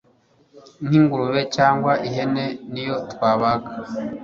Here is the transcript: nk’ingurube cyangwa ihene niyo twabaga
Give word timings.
nk’ingurube 0.85 1.41
cyangwa 1.55 1.93
ihene 2.07 2.45
niyo 2.71 2.95
twabaga 3.11 3.71